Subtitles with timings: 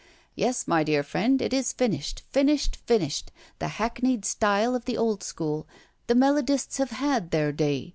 [0.33, 5.21] "Yes, my dear friend, it is finished, finished, finished, the hackneyed style of the old
[5.21, 5.67] school.
[6.07, 7.89] The melodists have had their day.